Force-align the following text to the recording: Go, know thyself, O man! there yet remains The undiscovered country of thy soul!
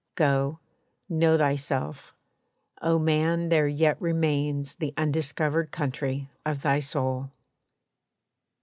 Go, 0.15 0.57
know 1.07 1.37
thyself, 1.37 2.15
O 2.81 2.97
man! 2.97 3.49
there 3.49 3.67
yet 3.67 4.01
remains 4.01 4.73
The 4.73 4.95
undiscovered 4.97 5.69
country 5.69 6.27
of 6.43 6.63
thy 6.63 6.79
soul! 6.79 7.29